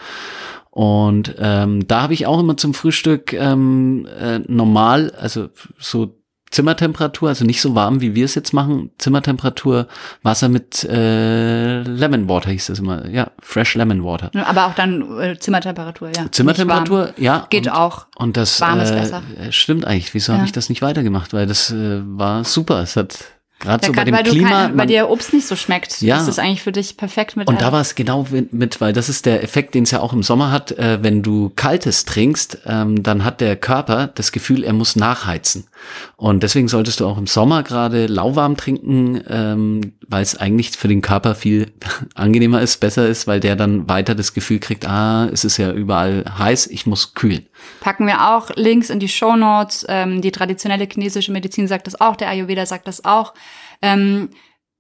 Und 0.71 1.35
ähm, 1.39 1.87
da 1.87 2.03
habe 2.03 2.15
ich 2.15 2.27
auch 2.27 2.41
immer 2.41 2.57
zum 2.57 2.73
Frühstück 2.73 3.33
ähm, 3.35 4.07
äh, 4.19 4.39
normal, 4.47 5.13
also 5.21 5.51
so 5.79 6.17
Zimmertemperatur, 6.51 7.31
also 7.31 7.45
nicht 7.47 7.63
so 7.63 7.75
warm, 7.75 8.01
wie 8.03 8.15
wir 8.15 8.27
es 8.27 8.35
jetzt 8.35 8.53
machen, 8.53 8.91
Zimmertemperatur, 8.99 9.87
Wasser 10.23 10.51
mit 10.51 10.85
äh, 10.85 11.83
Lemon 11.83 12.29
Water 12.29 12.51
hieß 12.51 12.67
das 12.67 12.79
immer, 12.79 13.09
ja, 13.09 13.31
Fresh 13.41 13.75
Lemon 13.75 14.05
Water. 14.05 14.31
Aber 14.47 14.67
auch 14.67 14.75
dann 14.75 15.19
äh, 15.19 15.39
Zimmertemperatur, 15.39 16.11
ja. 16.15 16.31
Zimmertemperatur, 16.31 17.15
ja. 17.17 17.47
Geht 17.49 17.67
und, 17.69 17.73
auch. 17.73 18.07
Und 18.17 18.37
das 18.37 18.61
Warm 18.61 18.81
ist 18.81 18.91
äh, 18.91 18.95
besser. 19.01 19.23
stimmt 19.51 19.87
eigentlich. 19.87 20.13
Wieso 20.13 20.33
Ja. 20.33 20.39
habe 20.39 20.47
ich 20.47 20.53
das 20.53 20.69
nicht 20.69 20.83
weitergemacht? 20.83 21.33
Weil 21.33 21.47
das 21.47 21.71
äh, 21.71 22.01
war 22.05 22.45
super. 22.45 22.83
Es 22.83 22.97
hat 22.97 23.25
gerade 23.63 23.83
Ja, 23.83 23.87
so 23.89 23.93
bei 23.95 24.05
dem 24.05 24.15
weil, 24.15 24.23
du 24.25 24.31
Klima. 24.33 24.49
kein, 24.51 24.69
weil 24.71 24.75
man- 24.75 24.89
dir 24.89 25.09
Obst 25.09 25.33
nicht 25.33 25.47
so 25.47 25.57
schmeckt, 25.57 26.01
Ja. 26.03 26.19
ist 26.21 26.29
es 26.29 26.39
eigentlich 26.39 26.63
für 26.63 26.73
dich 26.73 26.97
perfekt 26.97 27.37
mit 27.37 27.49
und 27.49 27.61
da 27.61 27.73
war 27.73 27.81
es 27.81 27.95
genau 27.95 28.27
mit- 28.31 28.53
mit, 28.53 28.81
weil 28.81 28.93
das 28.93 29.09
ist 29.09 29.25
der 29.27 29.43
Effekt, 29.43 29.75
den 29.75 29.85
es 29.85 29.91
ja 29.91 30.01
auch 30.01 30.13
im 30.13 30.23
Sommer 30.23 30.51
hat. 30.51 30.73
Äh, 30.73 30.99
wenn 31.03 31.23
du 31.23 31.51
Kaltes 31.57 32.05
trinkst, 32.05 32.59
ähm, 32.67 33.03
dann 33.03 33.25
hat 33.25 33.41
der 33.41 33.57
Körper 33.57 34.09
das 34.15 34.33
Gefühl, 34.33 34.65
er 34.65 34.73
muss 34.73 34.97
nachheizen. 34.97 35.67
Und 36.17 36.43
deswegen 36.43 36.69
solltest 36.69 37.01
du 37.01 37.07
auch 37.07 37.19
im 37.19 37.27
Sommer 37.27 37.63
gerade 37.63 38.07
lauwarm 38.07 38.57
trinken, 38.57 39.21
ähm, 39.29 39.93
weil 40.09 40.23
es 40.23 40.37
eigentlich 40.37 40.71
für 40.73 40.89
den 40.89 41.01
Körper 41.03 41.35
viel 41.35 41.73
angenehmer 42.15 42.61
ist, 42.63 42.79
besser 42.81 43.07
ist, 43.09 43.27
weil 43.27 43.41
der 43.41 43.57
dann 43.57 43.89
weiter 43.89 44.15
das 44.15 44.35
Gefühl 44.35 44.59
kriegt, 44.59 44.87
ah, 44.89 45.29
es 45.33 45.45
ist 45.45 45.57
ja 45.57 45.73
überall 45.73 46.25
heiß, 46.39 46.67
ich 46.69 46.87
muss 46.87 47.15
kühlen. 47.15 47.47
Packen 47.81 48.07
wir 48.07 48.35
auch 48.35 48.51
Links 48.57 48.91
in 48.91 48.99
die 48.99 49.09
Show 49.09 49.37
Notes. 49.37 49.85
Ähm, 49.89 50.21
die 50.21 50.33
traditionelle 50.33 50.87
chinesische 50.91 51.33
Medizin 51.33 51.69
sagt 51.69 51.87
das 51.87 52.01
auch, 52.01 52.17
der 52.17 52.29
Ayurveda 52.29 52.67
sagt 52.67 52.87
das 52.89 53.05
auch. 53.05 53.35
Ähm, 53.83 54.31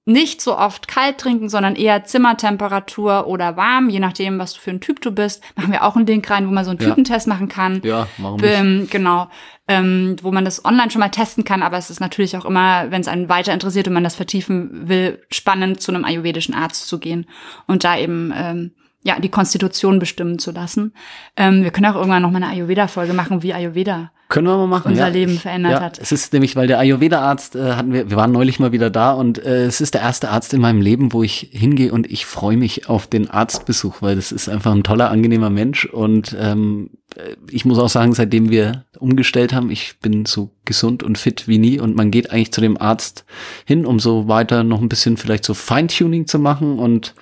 nicht 0.05 0.41
so 0.41 0.59
oft 0.59 0.89
kalt 0.89 1.19
trinken, 1.19 1.49
sondern 1.49 1.77
eher 1.77 2.03
Zimmertemperatur 2.05 3.29
oder 3.29 3.57
warm, 3.57 3.89
je 3.89 4.01
nachdem, 4.01 4.39
was 4.41 4.53
du 4.55 4.61
für 4.61 4.71
ein 4.71 4.81
Typ 4.81 5.01
du 5.01 5.13
bist. 5.13 5.45
Machen 5.55 5.71
wir 5.71 5.85
auch 5.85 5.95
einen 5.95 6.07
Link 6.07 6.29
rein, 6.29 6.49
wo 6.49 6.51
man 6.51 6.65
so 6.65 6.71
einen 6.71 6.81
Ja. 6.81 6.89
Typentest 6.89 7.29
machen 7.29 7.49
kann. 7.49 7.81
Ja, 7.85 8.09
warum 8.19 8.41
nicht? 8.41 8.53
Ähm, 8.53 8.89
genau, 8.91 9.29
ähm, 9.69 10.17
wo 10.21 10.33
man 10.33 10.45
das 10.45 10.65
online 10.65 10.91
schon 10.91 10.99
mal 10.99 11.11
testen 11.11 11.45
kann, 11.45 11.63
aber 11.63 11.79
es 11.79 11.89
ist 11.89 12.01
natürlich 12.01 12.37
auch 12.37 12.45
immer, 12.45 12.91
wenn 12.91 13.01
es 13.01 13.07
einen 13.07 13.29
weiter 13.29 13.53
interessiert 13.53 13.87
und 13.87 13.95
man 13.95 14.03
das 14.03 14.17
vertiefen 14.17 14.89
will, 14.89 15.23
spannend 15.31 15.81
zu 15.81 15.93
einem 15.93 16.05
ayurvedischen 16.05 16.55
Arzt 16.55 16.89
zu 16.89 16.99
gehen 16.99 17.27
und 17.69 17.85
da 17.85 17.97
eben 17.97 18.33
ähm, 18.35 18.73
ja 19.05 19.19
die 19.19 19.29
Konstitution 19.29 19.99
bestimmen 19.99 20.39
zu 20.39 20.53
lassen. 20.53 20.95
Ähm, 21.37 21.65
wir 21.65 21.71
können 21.71 21.87
auch 21.87 21.97
irgendwann 21.97 22.23
noch 22.23 22.31
mal 22.31 22.43
eine 22.43 22.53
Ayurveda-Folge 22.53 23.13
machen, 23.13 23.43
wie 23.43 23.53
Ayurveda 23.53 24.13
Können 24.29 24.47
wir 24.47 24.57
mal 24.57 24.69
machen. 24.69 24.93
unser 24.93 25.09
ja. 25.09 25.13
Leben 25.13 25.39
verändert 25.39 25.73
ja, 25.73 25.81
hat. 25.81 25.99
Es 25.99 26.13
ist 26.13 26.33
nämlich, 26.33 26.55
weil 26.55 26.69
der 26.69 26.79
Ayurveda-Arzt 26.79 27.57
äh, 27.57 27.73
hatten 27.73 27.93
wir, 27.93 28.11
wir 28.11 28.17
waren 28.17 28.31
neulich 28.31 28.61
mal 28.61 28.71
wieder 28.71 28.91
da 28.91 29.13
und 29.13 29.45
äh, 29.45 29.65
es 29.65 29.81
ist 29.81 29.95
der 29.95 30.03
erste 30.03 30.31
Arzt 30.31 30.55
in 30.55 30.61
meinem 30.61 30.81
Leben, 30.81 31.13
wo 31.13 31.23
ich 31.23 31.49
hingehe 31.53 31.93
und 31.93 32.11
ich 32.11 32.27
freue 32.27 32.57
mich 32.57 32.89
auf 32.89 33.09
den 33.09 33.29
Arztbesuch, 33.29 34.03
weil 34.03 34.15
das 34.15 34.31
ist 34.31 34.49
einfach 34.49 34.73
ein 34.73 34.85
toller, 34.85 35.11
angenehmer 35.11 35.51
Mensch 35.51 35.85
und 35.85 36.37
ähm, 36.39 36.91
äh, 37.17 37.35
ich 37.51 37.65
muss 37.65 37.79
auch 37.79 37.89
sagen, 37.89 38.15
seitdem 38.15 38.51
wir 38.51 38.85
umgestellt 39.01 39.53
haben, 39.53 39.71
ich 39.71 39.99
bin 40.01 40.27
so 40.27 40.51
gesund 40.65 41.03
und 41.03 41.19
fit 41.19 41.49
wie 41.49 41.59
nie 41.59 41.81
und 41.81 41.97
man 41.97 42.13
geht 42.13 42.31
eigentlich 42.31 42.53
zu 42.53 42.61
dem 42.61 42.81
Arzt 42.81 43.25
hin, 43.65 43.85
um 43.85 43.99
so 43.99 44.29
weiter 44.29 44.63
noch 44.63 44.81
ein 44.81 44.89
bisschen 44.89 45.17
vielleicht 45.17 45.45
so 45.45 45.55
Feintuning 45.55 46.29
zu 46.29 46.39
machen 46.39 46.79
und 46.79 47.15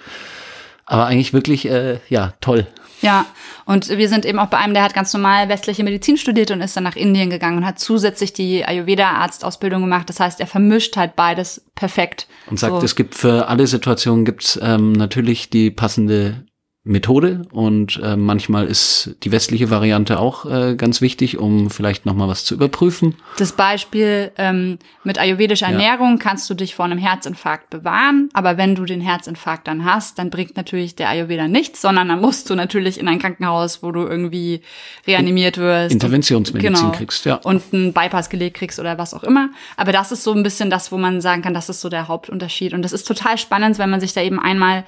aber 0.91 1.07
eigentlich 1.07 1.33
wirklich, 1.33 1.69
äh, 1.71 2.01
ja, 2.09 2.35
toll. 2.41 2.67
Ja, 3.01 3.25
und 3.65 3.89
wir 3.89 4.09
sind 4.09 4.27
eben 4.27 4.39
auch 4.41 4.49
bei 4.49 4.59
einem, 4.59 4.75
der 4.75 4.83
hat 4.83 4.93
ganz 4.93 5.15
normal 5.15 5.49
westliche 5.49 5.85
Medizin 5.85 6.17
studiert 6.19 6.51
und 6.51 6.61
ist 6.61 6.77
dann 6.77 6.85
nach 6.85 6.97
Indien 6.97 7.31
gegangen 7.31 7.59
und 7.59 7.65
hat 7.65 7.79
zusätzlich 7.79 8.33
die 8.33 8.67
Ayurveda-Arztausbildung 8.67 9.83
gemacht. 9.83 10.09
Das 10.11 10.21
heißt, 10.21 10.41
er 10.41 10.49
vermischt 10.49 10.97
halt 10.97 11.17
beides 11.17 11.65
perfekt. 11.77 12.27
Und 12.51 12.59
sagt, 12.59 12.81
So. 12.81 12.85
es 12.85 12.97
gibt 12.97 13.15
für 13.15 13.49
alle 13.49 13.67
Situationen 13.69 14.25
gibt's 14.25 14.59
ähm, 14.61 14.93
natürlich 14.93 15.49
die 15.49 15.71
passende 15.71 16.45
Methode 16.83 17.43
und 17.53 18.01
äh, 18.03 18.17
manchmal 18.17 18.67
ist 18.67 19.15
die 19.23 19.33
westliche 19.33 19.69
Variante 19.69 20.19
auch 20.19 20.47
äh, 20.47 20.77
ganz 20.77 21.03
wichtig, 21.03 21.37
um 21.37 21.69
vielleicht 21.69 22.07
noch 22.07 22.15
mal 22.15 22.27
was 22.27 22.47
zu 22.47 22.55
überprüfen. 22.55 23.17
Das 23.37 23.53
Beispiel 23.53 24.33
ähm, 24.39 24.79
mit 25.05 25.19
ayurvedischer 25.19 25.67
Ja. 25.67 25.73
Ernährung 25.73 26.19
kannst 26.19 26.49
du 26.49 26.55
dich 26.55 26.75
vor 26.75 26.87
einem 26.87 26.97
Herzinfarkt 26.97 27.69
bewahren, 27.69 28.31
aber 28.33 28.57
wenn 28.57 28.75
du 28.77 28.87
den 28.87 29.03
Herzinfarkt 29.03 29.69
dann 29.69 29.85
hast, 29.85 30.19
dann 30.19 30.31
bringt 30.31 30.57
natürlich 30.57 30.97
der 30.97 31.11
Ayurveda 31.11 31.49
nichts, 31.49 31.83
sondern 31.83 32.09
dann 32.09 32.21
musst 32.23 32.49
du 32.49 32.55
natürlich 32.55 32.99
in 32.99 33.09
ein 33.09 33.19
Krankenhaus, 33.19 33.83
wo 33.83 33.93
du 33.93 34.01
irgendwie 34.07 34.63
reanimiert 35.07 35.59
wirst. 35.59 35.93
Interventionsmedizin 35.93 36.75
Genau. 36.75 36.93
kriegst, 36.93 37.27
ja. 37.27 37.35
Und 37.45 37.63
einen 37.75 37.93
Bypass 37.93 38.31
gelegt 38.31 38.57
kriegst 38.57 38.81
oder 38.81 38.97
was 38.97 39.13
auch 39.13 39.23
immer. 39.23 39.51
Aber 39.77 39.93
das 39.93 40.13
ist 40.13 40.25
so 40.25 40.33
ein 40.33 40.43
bisschen 40.43 40.71
das, 40.71 40.91
wo 40.91 40.97
man 40.97 41.21
sagen 41.21 41.43
kann, 41.43 41.53
das 41.53 41.69
ist 41.69 41.83
so 41.83 41.91
der 41.91 42.09
Hauptunterschied. 42.09 42.73
Und 42.73 42.81
das 42.83 42.93
ist 42.95 43.07
total 43.07 43.37
spannend, 43.37 43.79
wenn 43.79 43.91
man 43.91 44.01
sich 44.01 44.15
da 44.15 44.23
eben 44.23 44.41
einmal 44.41 44.85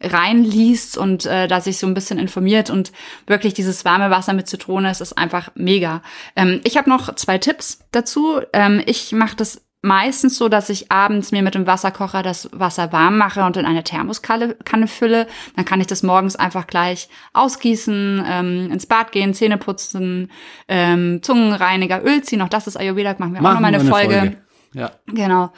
reinliest 0.00 0.98
und 0.98 1.26
äh, 1.26 1.48
da 1.48 1.60
sich 1.60 1.78
so 1.78 1.86
ein 1.86 1.94
bisschen 1.94 2.18
informiert 2.18 2.70
und 2.70 2.92
wirklich 3.26 3.54
dieses 3.54 3.84
warme 3.84 4.10
Wasser 4.10 4.32
mit 4.32 4.48
Zitrone, 4.48 4.90
es 4.90 5.00
ist 5.00 5.16
einfach 5.16 5.50
mega. 5.54 6.02
Ähm, 6.36 6.60
ich 6.64 6.76
habe 6.76 6.90
noch 6.90 7.14
zwei 7.14 7.38
Tipps 7.38 7.80
dazu. 7.92 8.40
Ähm, 8.52 8.82
ich 8.86 9.12
mache 9.12 9.36
das 9.36 9.62
meistens 9.84 10.38
so, 10.38 10.48
dass 10.48 10.70
ich 10.70 10.90
abends 10.90 11.30
mir 11.30 11.42
mit 11.42 11.54
dem 11.54 11.66
Wasserkocher 11.66 12.22
das 12.22 12.48
Wasser 12.52 12.90
warm 12.90 13.18
mache 13.18 13.44
und 13.44 13.58
in 13.58 13.66
eine 13.66 13.84
Thermoskanne 13.84 14.54
Kanne 14.64 14.88
fülle. 14.88 15.26
Dann 15.56 15.66
kann 15.66 15.80
ich 15.80 15.86
das 15.86 16.02
morgens 16.02 16.36
einfach 16.36 16.66
gleich 16.66 17.08
ausgießen, 17.34 18.24
ähm, 18.26 18.72
ins 18.72 18.86
Bad 18.86 19.12
gehen, 19.12 19.34
Zähne 19.34 19.58
putzen, 19.58 20.30
ähm, 20.68 21.22
Zungenreiniger, 21.22 22.02
Öl 22.02 22.22
ziehen. 22.22 22.40
Auch 22.40 22.48
das 22.48 22.66
ist 22.66 22.76
Ayurveda, 22.76 23.14
machen 23.18 23.34
wir 23.34 23.40
auch 23.40 23.54
noch 23.54 23.60
mal 23.60 23.68
eine 23.68 23.84
wir 23.84 23.90
Folge. 23.90 24.36
Ja. 24.72 24.90
Genau. 25.06 25.52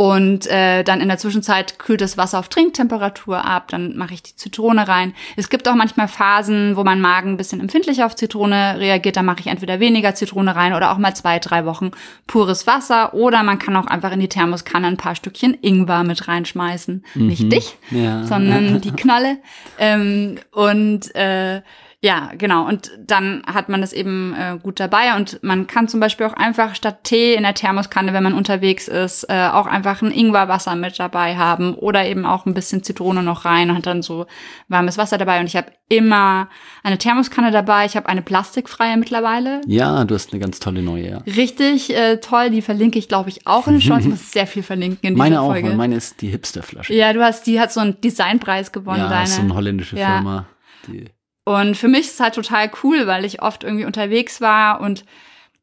Und 0.00 0.46
äh, 0.46 0.84
dann 0.84 1.00
in 1.00 1.08
der 1.08 1.18
Zwischenzeit 1.18 1.80
kühlt 1.80 2.00
das 2.00 2.16
Wasser 2.16 2.38
auf 2.38 2.48
Trinktemperatur 2.48 3.44
ab, 3.44 3.66
dann 3.66 3.96
mache 3.96 4.14
ich 4.14 4.22
die 4.22 4.36
Zitrone 4.36 4.86
rein. 4.86 5.12
Es 5.34 5.48
gibt 5.50 5.68
auch 5.68 5.74
manchmal 5.74 6.06
Phasen, 6.06 6.76
wo 6.76 6.84
mein 6.84 7.00
Magen 7.00 7.32
ein 7.32 7.36
bisschen 7.36 7.58
empfindlicher 7.58 8.06
auf 8.06 8.14
Zitrone 8.14 8.76
reagiert, 8.78 9.16
da 9.16 9.24
mache 9.24 9.40
ich 9.40 9.48
entweder 9.48 9.80
weniger 9.80 10.14
Zitrone 10.14 10.54
rein 10.54 10.72
oder 10.72 10.92
auch 10.92 10.98
mal 10.98 11.16
zwei, 11.16 11.40
drei 11.40 11.64
Wochen 11.64 11.90
pures 12.28 12.64
Wasser. 12.68 13.12
Oder 13.12 13.42
man 13.42 13.58
kann 13.58 13.74
auch 13.74 13.86
einfach 13.88 14.12
in 14.12 14.20
die 14.20 14.28
Thermoskanne 14.28 14.86
ein 14.86 14.96
paar 14.98 15.16
Stückchen 15.16 15.56
Ingwer 15.62 16.04
mit 16.04 16.28
reinschmeißen. 16.28 17.04
Nicht 17.16 17.50
dich, 17.52 17.76
Ja. 17.90 18.24
sondern 18.24 18.80
die 18.80 18.92
Knolle. 18.92 19.38
Ähm, 19.80 20.38
und 20.52 21.12
äh, 21.16 21.60
ja, 22.00 22.30
genau. 22.38 22.66
Und 22.68 22.92
dann 23.04 23.42
hat 23.46 23.68
man 23.68 23.80
das 23.80 23.92
eben 23.92 24.32
äh, 24.34 24.56
gut 24.62 24.78
dabei. 24.78 25.16
Und 25.16 25.42
man 25.42 25.66
kann 25.66 25.88
zum 25.88 25.98
Beispiel 25.98 26.26
auch 26.26 26.32
einfach 26.34 26.76
statt 26.76 27.02
Tee 27.02 27.34
in 27.34 27.42
der 27.42 27.54
Thermoskanne, 27.54 28.12
wenn 28.12 28.22
man 28.22 28.34
unterwegs 28.34 28.86
ist, 28.86 29.24
äh, 29.28 29.48
auch 29.52 29.66
einfach 29.66 30.00
ein 30.00 30.12
Ingwerwasser 30.12 30.76
mit 30.76 30.98
dabei 31.00 31.36
haben 31.36 31.74
oder 31.74 32.04
eben 32.06 32.24
auch 32.24 32.46
ein 32.46 32.54
bisschen 32.54 32.84
Zitrone 32.84 33.22
noch 33.24 33.44
rein 33.44 33.70
und 33.70 33.78
hat 33.78 33.86
dann 33.86 34.02
so 34.02 34.26
warmes 34.68 34.96
Wasser 34.96 35.18
dabei. 35.18 35.40
Und 35.40 35.46
ich 35.46 35.56
habe 35.56 35.72
immer 35.88 36.48
eine 36.84 36.98
Thermoskanne 36.98 37.50
dabei. 37.50 37.86
Ich 37.86 37.96
habe 37.96 38.08
eine 38.08 38.22
plastikfreie 38.22 38.96
mittlerweile. 38.96 39.60
ja, 39.66 40.04
du 40.04 40.14
hast 40.14 40.32
eine 40.32 40.40
ganz 40.40 40.60
tolle 40.60 40.82
neue, 40.82 41.10
ja. 41.10 41.18
Richtig 41.26 41.92
äh, 41.96 42.18
toll. 42.18 42.50
Die 42.50 42.62
verlinke 42.62 42.98
ich, 43.00 43.08
glaube 43.08 43.30
ich, 43.30 43.46
auch 43.46 43.66
in 43.66 43.74
den 43.74 43.80
Shorts. 43.82 44.04
Ich 44.04 44.10
muss 44.10 44.30
sehr 44.30 44.46
viel 44.46 44.62
verlinken 44.62 45.00
in 45.02 45.14
dieser 45.14 45.24
Meine 45.24 45.40
auch, 45.40 45.48
Folge. 45.50 45.70
weil 45.70 45.76
meine 45.76 45.96
ist 45.96 46.20
die 46.22 46.28
Hipsterflasche. 46.28 46.94
ja, 46.94 47.12
du 47.12 47.22
hast, 47.24 47.46
die 47.48 47.58
hat 47.58 47.72
so 47.72 47.80
einen 47.80 48.00
Designpreis 48.00 48.70
gewonnen, 48.70 49.00
ja, 49.00 49.08
deine. 49.08 49.24
ist 49.24 49.34
so 49.34 49.42
eine 49.42 49.54
holländische 49.54 49.96
Ja. 49.98 50.14
Firma. 50.14 50.46
Die, 50.86 51.06
Und 51.48 51.78
für 51.78 51.88
mich 51.88 52.00
ist 52.00 52.14
es 52.14 52.20
halt 52.20 52.34
total 52.34 52.70
cool, 52.82 53.06
weil 53.06 53.24
ich 53.24 53.40
oft 53.40 53.64
irgendwie 53.64 53.86
unterwegs 53.86 54.42
war 54.42 54.82
und 54.82 55.06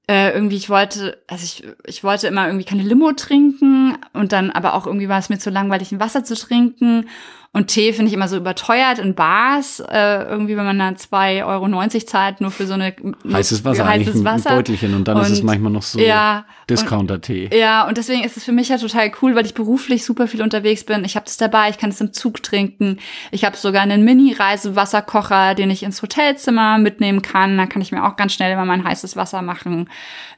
äh, 0.07 0.31
irgendwie 0.33 0.55
ich 0.57 0.69
wollte, 0.69 1.17
also 1.27 1.43
ich, 1.43 1.63
ich 1.85 2.03
wollte 2.03 2.27
immer 2.27 2.45
irgendwie 2.47 2.65
keine 2.65 2.83
Limo 2.83 3.11
trinken 3.13 3.97
und 4.13 4.31
dann 4.31 4.51
aber 4.51 4.73
auch 4.75 4.85
irgendwie 4.85 5.09
war 5.09 5.19
es 5.19 5.29
mir 5.29 5.39
zu 5.39 5.49
langweilig, 5.49 5.91
ein 5.91 5.99
Wasser 5.99 6.23
zu 6.23 6.35
trinken. 6.35 7.07
Und 7.51 7.67
Tee 7.67 7.93
finde 7.93 8.07
ich 8.09 8.13
immer 8.13 8.27
so 8.27 8.35
überteuert 8.35 8.99
in 8.99 9.15
Bars, 9.15 9.79
äh, 9.79 10.23
irgendwie, 10.23 10.57
wenn 10.57 10.65
man 10.65 10.77
da 10.77 10.89
2,90 10.89 11.45
Euro 11.45 11.87
zahlt, 12.05 12.41
nur 12.41 12.51
für 12.51 12.67
so 12.67 12.73
eine 12.73 12.93
heißes 13.31 13.63
Wasser, 13.63 13.85
heißes 13.87 13.87
eigentlich 13.87 14.15
ein, 14.15 14.19
ein 14.19 14.25
Wasser. 14.25 14.49
Beutelchen 14.49 14.93
und 14.93 15.07
dann 15.07 15.21
ist 15.21 15.29
es 15.29 15.39
Und- 15.39 15.45
manchmal 15.45 15.71
noch 15.71 15.81
so 15.81 15.97
ja, 15.97 16.43
Discounter-Tee. 16.69 17.51
Ja, 17.57 17.87
und 17.87 17.97
deswegen 17.97 18.25
ist 18.25 18.35
es 18.35 18.43
für 18.43 18.51
mich 18.51 18.67
ja 18.67 18.77
total 18.77 19.09
cool, 19.21 19.35
weil 19.35 19.45
ich 19.45 19.53
beruflich 19.53 20.03
super 20.03 20.27
viel 20.27 20.41
unterwegs 20.41 20.83
bin. 20.83 21.05
Ich 21.05 21.15
habe 21.15 21.27
das 21.27 21.37
dabei, 21.37 21.69
ich 21.69 21.77
kann 21.77 21.91
es 21.91 22.01
im 22.01 22.11
Zug 22.11 22.43
trinken. 22.43 22.97
Ich 23.31 23.45
habe 23.45 23.55
sogar 23.55 23.83
einen 23.83 24.03
Mini-Reisewasserkocher, 24.03 25.55
den 25.55 25.69
ich 25.69 25.83
ins 25.83 26.01
Hotelzimmer 26.01 26.77
mitnehmen 26.77 27.21
kann. 27.21 27.57
Da 27.57 27.67
kann 27.67 27.81
ich 27.81 27.93
mir 27.93 28.03
auch 28.05 28.17
ganz 28.17 28.33
schnell 28.33 28.51
immer 28.51 28.65
mein 28.65 28.83
heißes 28.83 29.15
Wasser 29.15 29.41
machen. 29.41 29.89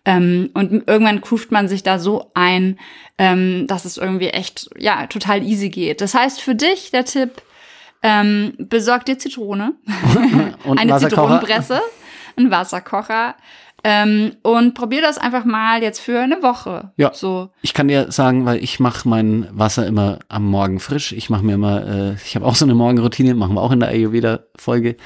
Ähm, 0.06 0.50
und 0.54 0.88
irgendwann 0.88 1.20
ruft 1.20 1.52
man 1.52 1.68
sich 1.68 1.84
da 1.84 2.00
so 2.00 2.32
ein, 2.34 2.80
ähm, 3.18 3.68
dass 3.68 3.86
es 3.86 3.98
irgendwie 3.98 4.30
echt, 4.30 4.70
ja, 4.78 5.08
total 5.08 5.44
easy 5.44 5.70
geht. 5.70 6.02
Das 6.02 6.14
heißt, 6.14 6.42
für 6.42 6.56
dich 6.56 6.92
der 6.92 7.06
Tipp, 7.06 7.42
ähm, 8.04 8.54
besorg 8.58 9.06
dir 9.06 9.18
Zitrone, 9.18 9.74
eine 9.86 10.94
Wasserkocher. 10.94 11.00
Zitronenpresse, 11.10 11.82
einen 12.38 12.52
Wasserkocher 12.52 13.36
ähm, 13.90 14.34
und 14.42 14.74
probier 14.74 15.02
das 15.02 15.18
einfach 15.18 15.46
mal 15.46 15.82
jetzt 15.82 16.00
für 16.02 16.20
eine 16.20 16.44
Woche. 16.44 16.92
Ja. 16.98 17.14
So. 17.14 17.52
Ich 17.62 17.74
kann 17.74 17.88
dir 17.88 18.12
sagen, 18.12 18.46
weil 18.46 18.62
ich 18.62 18.82
mache 18.82 19.08
mein 19.08 19.48
Wasser 19.54 19.88
immer 19.88 20.20
am 20.28 20.46
Morgen 20.46 20.82
frisch. 20.82 21.14
Ich 21.14 21.30
mache 21.30 21.46
mir 21.46 21.54
immer, 21.54 21.88
äh, 21.88 22.14
ich 22.16 22.36
habe 22.36 22.46
auch 22.46 22.56
so 22.56 22.66
eine 22.66 22.76
Morgenroutine, 22.76 23.34
machen 23.34 23.54
wir 23.56 23.62
auch 23.62 23.72
in 23.72 23.80
der 23.80 23.88
Ayurveda-Folge. 23.88 24.98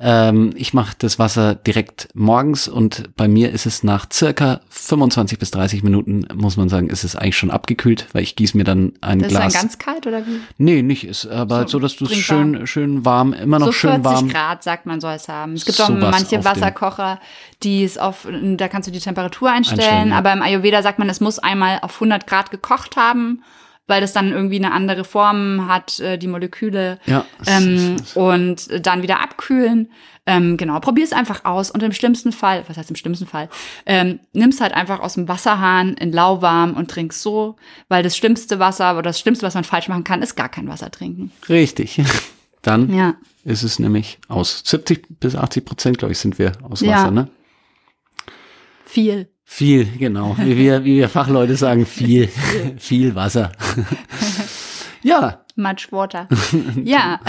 Ähm, 0.00 0.52
ich 0.54 0.72
mache 0.72 0.94
das 0.98 1.18
Wasser 1.18 1.54
direkt 1.54 2.08
morgens 2.14 2.66
und 2.66 3.14
bei 3.14 3.28
mir 3.28 3.50
ist 3.52 3.66
es 3.66 3.82
nach 3.82 4.06
circa 4.10 4.62
25 4.70 5.38
bis 5.38 5.50
30 5.50 5.82
Minuten, 5.82 6.26
muss 6.34 6.56
man 6.56 6.70
sagen, 6.70 6.88
ist 6.88 7.04
es 7.04 7.16
eigentlich 7.16 7.36
schon 7.36 7.50
abgekühlt, 7.50 8.06
weil 8.14 8.22
ich 8.22 8.36
gieße 8.36 8.56
mir 8.56 8.64
dann 8.64 8.94
ein 9.02 9.18
Das 9.18 9.32
ist 9.32 9.36
Glas. 9.38 9.52
dann 9.52 9.62
ganz 9.62 9.78
kalt 9.78 10.06
oder 10.06 10.26
wie? 10.26 10.40
nee, 10.56 10.80
nicht 10.80 11.04
ist, 11.04 11.26
aber 11.26 11.62
so, 11.62 11.72
So, 11.72 11.78
dass 11.80 11.96
du 11.96 12.06
es 12.06 12.14
schön, 12.14 12.66
schön 12.66 13.04
warm, 13.04 13.34
immer 13.34 13.58
noch 13.58 13.66
so 13.66 13.72
schön 13.72 13.90
40 14.02 14.04
warm. 14.04 14.28
Grad, 14.30 14.62
sagt 14.62 14.86
man, 14.86 15.02
soll 15.02 15.12
es 15.12 15.28
haben. 15.28 15.52
Es 15.52 15.66
gibt 15.66 15.78
auch 15.78 15.90
manche 15.90 16.42
Wasserkocher, 16.42 17.20
die 17.62 17.84
es 17.84 17.98
auf, 17.98 18.26
da 18.56 18.68
kannst 18.68 18.88
du 18.88 18.92
die 18.92 18.98
Temperatur 19.00 19.50
einstellen, 19.50 19.80
Einstellen, 19.80 20.08
ja. 20.10 20.16
aber 20.18 20.32
im 20.32 20.42
Ayurveda 20.42 20.82
sagt 20.82 20.98
man, 20.98 21.08
es 21.08 21.20
muss 21.20 21.38
einmal 21.38 21.78
auf 21.82 21.94
100 21.94 22.26
Grad 22.26 22.50
gekocht 22.50 22.96
haben, 22.96 23.42
weil 23.86 24.00
das 24.00 24.12
dann 24.12 24.30
irgendwie 24.30 24.56
eine 24.56 24.72
andere 24.72 25.04
Form 25.04 25.66
hat, 25.68 25.98
äh, 26.00 26.16
die 26.16 26.28
Moleküle. 26.28 26.98
Ja, 27.06 27.24
es 27.40 27.48
Ähm, 27.48 27.96
und 28.14 28.86
dann 28.86 29.02
wieder 29.02 29.20
abkühlen. 29.20 29.90
Ähm, 30.26 30.56
genau, 30.58 30.78
probier 30.80 31.02
es 31.02 31.12
einfach 31.12 31.44
aus 31.44 31.70
und 31.72 31.82
im 31.82 31.92
schlimmsten 31.92 32.30
Fall, 32.30 32.62
was 32.68 32.76
heißt 32.76 32.90
im 32.90 32.94
schlimmsten 32.96 33.26
Fall, 33.26 33.48
ähm, 33.86 34.20
nimm's 34.32 34.60
halt 34.60 34.74
einfach 34.74 35.00
aus 35.00 35.14
dem 35.14 35.26
Wasserhahn 35.26 35.94
in 35.94 36.12
lauwarm 36.12 36.74
und 36.74 36.88
trink's 36.90 37.20
so, 37.22 37.56
weil 37.88 38.02
das 38.04 38.16
schlimmste 38.16 38.58
Wasser 38.60 38.92
oder 38.92 39.02
das 39.10 39.18
Schlimmste, 39.18 39.44
was 39.46 39.54
man 39.54 39.64
falsch 39.64 39.88
machen 39.88 40.04
kann, 40.04 40.22
ist 40.22 40.36
gar 40.36 40.48
kein 40.50 40.68
Wasser 40.68 40.90
trinken. 40.90 41.32
Richtig. 41.48 42.00
Dann 42.62 42.92
Ja. 42.94 43.14
ist 43.44 43.62
es 43.62 43.78
nämlich 43.78 44.18
aus 44.28 44.62
70 44.66 45.18
bis 45.18 45.34
80 45.34 45.64
Prozent, 45.64 45.98
glaube 45.98 46.12
ich, 46.12 46.18
sind 46.18 46.38
wir 46.38 46.52
aus 46.62 46.82
Ja. 46.82 46.92
Wasser, 46.92 47.10
ne? 47.10 47.28
Viel. 48.90 49.28
Viel, 49.44 49.84
genau. 49.98 50.34
Wie 50.36 50.56
wir, 50.56 50.84
wie 50.84 50.96
wir 50.96 51.08
Fachleute 51.08 51.54
sagen, 51.54 51.86
viel, 51.86 52.28
viel 52.76 53.14
Wasser. 53.14 53.52
ja, 55.02 55.44
Much 55.54 55.92
water. 55.92 56.26
ja. 56.82 57.20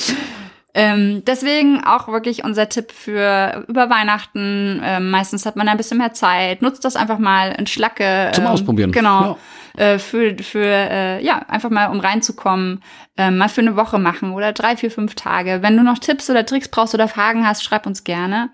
ähm, 0.74 1.24
deswegen 1.26 1.82
auch 1.82 2.06
wirklich 2.06 2.44
unser 2.44 2.68
Tipp 2.68 2.92
für 2.92 3.64
über 3.66 3.90
Weihnachten. 3.90 4.80
Ähm, 4.84 5.10
meistens 5.10 5.44
hat 5.44 5.56
man 5.56 5.68
ein 5.68 5.76
bisschen 5.76 5.98
mehr 5.98 6.12
Zeit. 6.12 6.62
Nutzt 6.62 6.84
das 6.84 6.94
einfach 6.94 7.18
mal 7.18 7.52
in 7.58 7.66
Schlacke. 7.66 8.30
Zum 8.34 8.44
ähm, 8.44 8.50
Ausprobieren. 8.50 8.92
Genau. 8.92 9.38
Äh, 9.76 9.98
für, 9.98 10.36
für 10.38 10.64
äh, 10.64 11.24
ja, 11.24 11.38
einfach 11.48 11.70
mal 11.70 11.86
um 11.86 11.98
reinzukommen, 11.98 12.80
ähm, 13.16 13.38
mal 13.38 13.48
für 13.48 13.62
eine 13.62 13.74
Woche 13.74 13.98
machen 13.98 14.32
oder 14.32 14.52
drei, 14.52 14.76
vier, 14.76 14.92
fünf 14.92 15.16
Tage. 15.16 15.62
Wenn 15.62 15.76
du 15.76 15.82
noch 15.82 15.98
Tipps 15.98 16.30
oder 16.30 16.46
Tricks 16.46 16.68
brauchst 16.68 16.94
oder 16.94 17.08
Fragen 17.08 17.44
hast, 17.44 17.64
schreib 17.64 17.86
uns 17.86 18.04
gerne. 18.04 18.50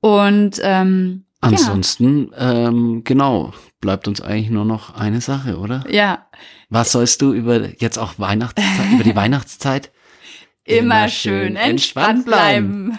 Und 0.00 0.60
ähm, 0.62 1.24
ansonsten, 1.40 2.32
ähm, 2.36 3.02
genau, 3.04 3.52
bleibt 3.80 4.08
uns 4.08 4.20
eigentlich 4.20 4.50
nur 4.50 4.64
noch 4.64 4.94
eine 4.94 5.20
Sache, 5.20 5.58
oder? 5.58 5.84
ja, 5.88 5.92
ja, 5.92 6.26
Was 6.68 6.92
sollst 6.92 7.22
du 7.22 7.32
über 7.32 7.80
jetzt 7.80 7.98
auch 7.98 8.18
Weihnachtszeit, 8.18 8.92
über 8.94 9.04
die 9.04 9.16
Weihnachtszeit? 9.16 9.90
immer, 10.64 11.08
schön 11.08 11.56
entspannt 11.56 12.26
bleiben. 12.26 12.98